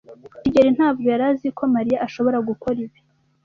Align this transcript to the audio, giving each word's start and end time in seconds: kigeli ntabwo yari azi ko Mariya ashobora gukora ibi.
kigeli 0.43 0.69
ntabwo 0.77 1.05
yari 1.11 1.23
azi 1.31 1.47
ko 1.57 1.63
Mariya 1.75 1.97
ashobora 2.07 2.37
gukora 2.49 2.77
ibi. 2.85 2.99